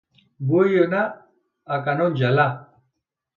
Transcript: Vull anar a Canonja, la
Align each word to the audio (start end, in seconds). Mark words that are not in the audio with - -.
Vull 0.51 0.71
anar 0.85 1.01
a 1.07 1.79
Canonja, 1.89 2.33
la 2.41 2.47